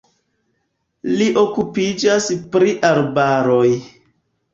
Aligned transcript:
Li 1.19 1.27
okupiĝas 1.41 2.29
pri 2.55 2.73
arbaroj. 2.89 3.69